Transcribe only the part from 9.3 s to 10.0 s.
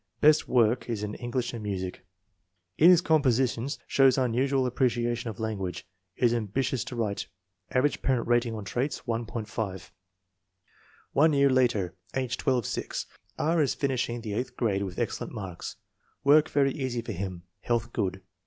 ONE SUPERIOR CHILDREN